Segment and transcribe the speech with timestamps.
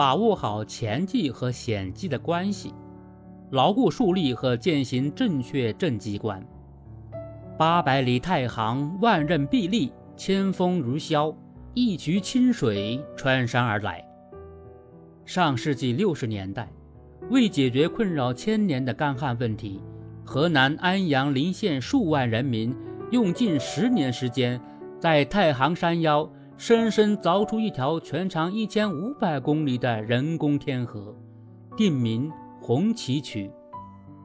[0.00, 2.72] 把握好前计和险计的关系，
[3.50, 6.42] 牢固树立和践行正确政绩观。
[7.58, 11.34] 八百里太行，万仞壁立，千峰如霄，
[11.74, 14.02] 一渠清水穿山而来。
[15.26, 16.66] 上世纪六十年代，
[17.28, 19.82] 为解决困扰千年的干旱问题，
[20.24, 22.74] 河南安阳临县数万人民
[23.10, 24.58] 用近十年时间，
[24.98, 26.26] 在太行山腰
[26.60, 31.16] 深深凿出一条全长一千五百公里的人工天河，
[31.74, 33.50] 定名红旗渠。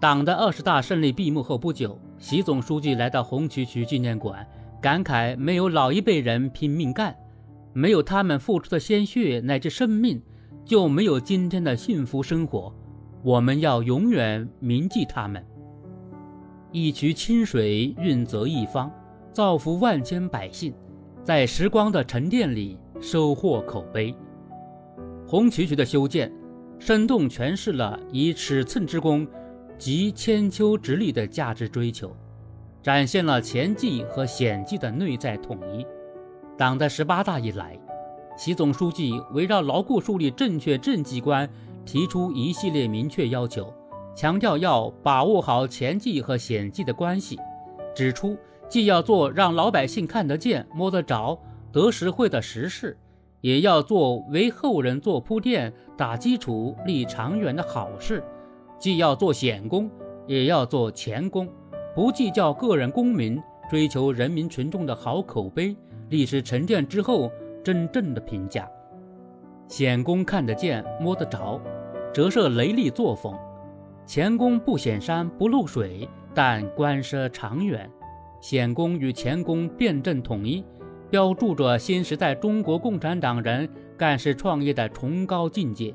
[0.00, 2.00] 党的二十大胜利闭幕后不久。
[2.16, 4.48] 习总书记来到红旗渠纪念馆，
[4.80, 7.14] 感慨：没有老一辈人拼命干，
[7.74, 10.22] 没有他们付出的鲜血乃至生命，
[10.64, 12.74] 就没有今天的幸福生活。
[13.22, 15.44] 我们要永远铭记他们。
[16.70, 18.90] 一渠清水润泽一方，
[19.34, 20.72] 造福万千百姓，
[21.24, 24.14] 在时光的沉淀里收获口碑。
[25.26, 26.32] 红旗渠的修建，
[26.78, 29.26] 生动诠释了以尺寸之功。
[29.78, 32.14] 及千秋之力的价值追求，
[32.80, 35.84] 展现了前计和险计的内在统一。
[36.56, 37.76] 党的十八大以来，
[38.36, 41.48] 习总书记围绕牢固树立正确政绩观，
[41.84, 43.74] 提出一系列明确要求，
[44.14, 47.36] 强调要把握好前计和险计的关系，
[47.94, 48.36] 指出
[48.68, 51.38] 既要做让老百姓看得见、摸得着、
[51.70, 52.96] 得实惠的实事，
[53.40, 58.22] 也要做为后人做铺垫、打基础、立长远的好事。
[58.78, 59.90] 既要做险工，
[60.26, 61.48] 也要做前功，
[61.94, 65.76] 不计较个人功名，追求人民群众的好口碑。
[66.08, 67.30] 历史沉淀之后，
[67.62, 68.68] 真正的评价。
[69.68, 71.60] 显功看得见、摸得着，
[72.12, 73.34] 折射雷厉作风；
[74.04, 77.90] 前功不显山不露水，但观涉长远。
[78.40, 80.64] 险功与前功辩证统一，
[81.08, 85.94] 标注着新时代中国共产党人干事创业的崇高境界。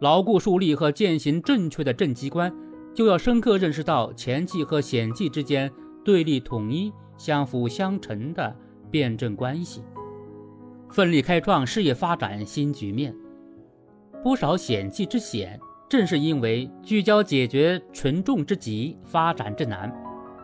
[0.00, 2.52] 牢固树立和践行正确的政绩观，
[2.94, 5.70] 就要深刻认识到前计和险计之间
[6.04, 8.56] 对立统一、相辅相成的
[8.90, 9.82] 辩证关系，
[10.90, 13.14] 奋力开创事业发展新局面。
[14.22, 15.60] 不少险计之险，
[15.92, 19.92] 正是因为聚焦解决群众之急、发展之难。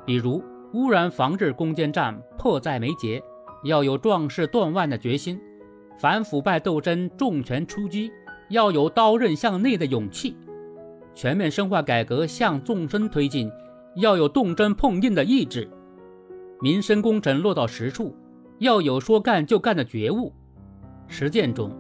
[0.05, 0.45] 比如
[0.75, 3.23] 污染防治攻坚战迫在眉睫，
[3.65, 5.39] 要有壮士断腕的决心；
[5.99, 8.13] 反腐败斗争重拳出击。
[8.51, 10.37] 要有刀刃向内的勇气，
[11.15, 13.49] 全面深化改革向纵深推进；
[13.97, 15.67] 要有动真碰硬的意志，
[16.61, 18.15] 民生工程落到实处；
[18.59, 20.31] 要有说干就干的觉悟。
[21.07, 21.75] 实践中，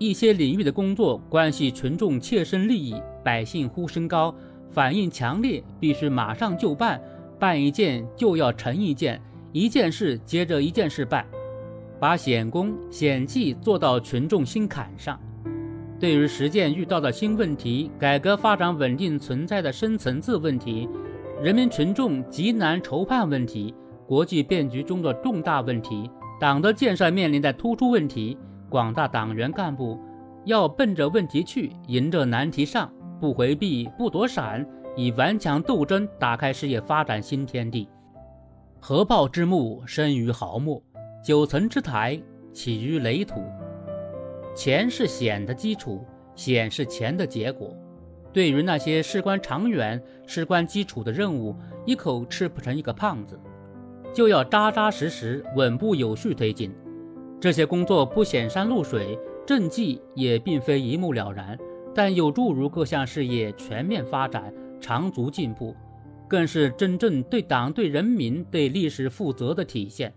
[0.00, 4.34] 一些领域的工作关系群众切身利益，百姓呼声高，
[4.70, 6.98] 反应强烈，必须马上就办，
[7.38, 9.20] 办一件就要成一件，
[9.52, 11.26] 一件事接着一件事办，
[12.00, 15.20] 把显功显绩做到群众心坎上。
[15.98, 20.88] 对于实践遇到的新问题、改革发展稳定存在的深层次问题、
[21.42, 23.74] 人民群众急难愁盼问题、
[24.06, 28.38] 国际变局中的重大问题、党的建设面临的突出问题，
[28.70, 30.00] 广大党员干部
[30.44, 34.66] 要奔着问题去，迎着难题上，不回避、不躲闪，
[34.96, 37.86] 以顽强斗争打开事业发展新天地。
[38.80, 40.82] 合抱之木，生于毫末；
[41.22, 42.18] 九层之台，
[42.52, 43.42] 起于垒土。
[44.54, 46.02] 钱是险的基础，
[46.34, 47.76] 险是钱的结果。
[48.32, 51.54] 对于那些事关长远、事关基础的任务，
[51.84, 53.38] 一口吃不成一个胖子，
[54.14, 56.72] 就要扎扎实实、稳步有序推进。
[57.40, 61.58] 这些工作不显山露水，政绩也并非一目了然，
[61.94, 65.74] 但有助于各项事业全面发展、长足进步，
[66.28, 70.12] 更是真正对党、对人民、对历史负责的体现。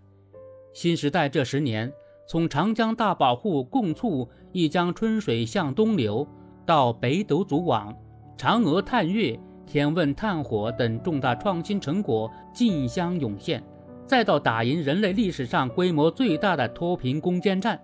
[0.73, 1.91] 新时代这十年。
[2.25, 6.25] 从长江大保护共促一江春水向东流，
[6.65, 7.93] 到北斗组网、
[8.37, 13.61] 嫦娥探月、天问探火等重大创新成果竞相涌现，
[14.05, 17.79] 再到打赢人类历史上规模最大的脱贫攻坚战，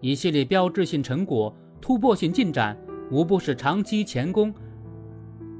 [0.00, 2.76] 一系列标志性成果、突破性进展，
[3.10, 4.52] 无不是长期前功。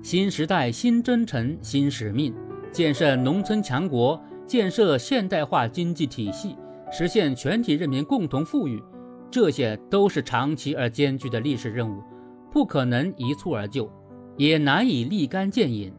[0.02, 2.34] 新时代新征程新使命，
[2.72, 6.56] 建设农村强国，建设现代化经济体系。
[6.90, 8.82] 实现全体人民共同富裕，
[9.30, 12.02] 这些都是长期而艰巨的历史任务，
[12.50, 13.88] 不可能一蹴而就，
[14.36, 15.94] 也难以立竿见影。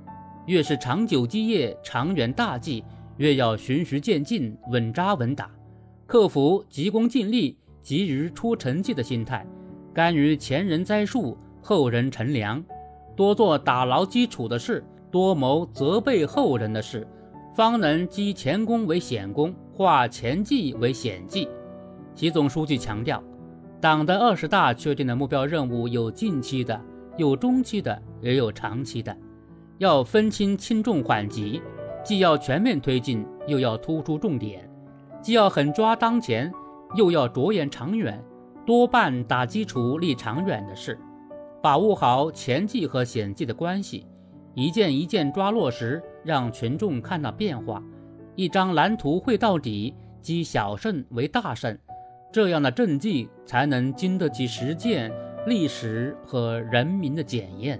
[0.47, 2.83] 越是长久基业、长远大计，
[3.17, 5.49] 越要循序渐进、稳扎稳打，
[6.05, 9.45] 克服急功近利、急于出成绩的心态，
[9.93, 12.63] 甘于前人栽树、后人乘凉，
[13.15, 17.07] 多做打牢基础的事，多谋责备后人的事。
[17.53, 21.49] 方能积前功为显功，化前计为险计。
[22.15, 23.21] 习总书记强调，
[23.81, 26.79] 党的二十大确定的目标任务有近期的，
[27.17, 29.15] 有中期的，也有长期的，
[29.79, 31.61] 要分清轻重缓急，
[32.03, 34.69] 既要全面推进，又要突出重点，
[35.21, 36.51] 既要狠抓当前，
[36.95, 38.23] 又要着眼长远，
[38.65, 40.97] 多办打基础、立长远的事，
[41.61, 44.05] 把握好前计和险计的关系，
[44.55, 47.83] 一件一件抓落实，让群众看到变化，
[48.35, 51.77] 一张蓝图绘到底，积小胜为大胜。
[52.31, 55.11] 这样的政绩才能经得起实践、
[55.45, 57.79] 历史和人民的检验。